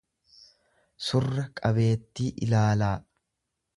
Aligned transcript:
surra 1.09 1.43
qabeettii 1.61 2.33
ilaalaa. 2.47 2.95